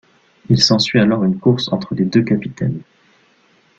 [0.49, 2.81] Il s'ensuit alors une course entre les deux capitaines.